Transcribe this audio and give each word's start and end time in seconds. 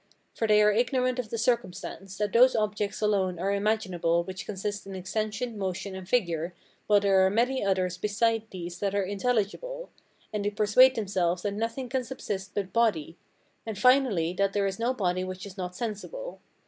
For 0.33 0.47
they 0.47 0.63
are 0.63 0.71
ignorant 0.71 1.19
of 1.19 1.29
the 1.29 1.37
circumstance, 1.37 2.17
that 2.17 2.33
those 2.33 2.55
objects 2.55 3.01
alone 3.01 3.37
are 3.37 3.53
imaginable 3.53 4.23
which 4.23 4.47
consist 4.47 4.87
in 4.87 4.95
extension, 4.95 5.59
motion, 5.59 5.95
and 5.95 6.09
figure, 6.09 6.55
while 6.87 6.99
there 6.99 7.23
are 7.23 7.29
many 7.29 7.63
others 7.63 7.99
besides 7.99 8.45
these 8.49 8.79
that 8.79 8.95
are 8.95 9.03
intelligible; 9.03 9.91
and 10.33 10.43
they 10.43 10.49
persuade 10.49 10.95
themselves 10.95 11.43
that 11.43 11.53
nothing 11.53 11.87
can 11.87 12.03
subsist 12.03 12.55
but 12.55 12.73
body, 12.73 13.15
and, 13.63 13.77
finally, 13.77 14.33
that 14.33 14.53
there 14.53 14.65
is 14.65 14.79
no 14.79 14.91
body 14.91 15.23
which 15.23 15.45
is 15.45 15.55
not 15.55 15.75
sensible. 15.75 16.41